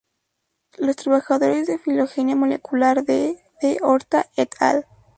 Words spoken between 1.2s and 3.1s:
de filogenia molecular